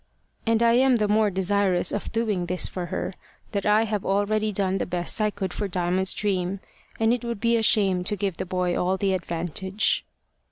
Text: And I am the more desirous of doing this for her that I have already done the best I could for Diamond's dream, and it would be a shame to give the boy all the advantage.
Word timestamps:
And 0.47 0.63
I 0.63 0.73
am 0.73 0.95
the 0.95 1.07
more 1.07 1.29
desirous 1.29 1.91
of 1.91 2.11
doing 2.11 2.47
this 2.47 2.65
for 2.67 2.87
her 2.87 3.13
that 3.51 3.67
I 3.67 3.83
have 3.83 4.03
already 4.03 4.51
done 4.51 4.79
the 4.79 4.87
best 4.87 5.21
I 5.21 5.29
could 5.29 5.53
for 5.53 5.67
Diamond's 5.67 6.15
dream, 6.15 6.59
and 6.99 7.13
it 7.13 7.23
would 7.23 7.39
be 7.39 7.55
a 7.55 7.61
shame 7.61 8.03
to 8.05 8.15
give 8.15 8.37
the 8.37 8.45
boy 8.47 8.75
all 8.75 8.97
the 8.97 9.13
advantage. 9.13 10.03